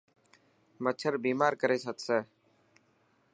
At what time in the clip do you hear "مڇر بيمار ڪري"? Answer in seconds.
0.83-1.77